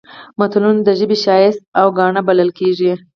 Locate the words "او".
1.79-1.87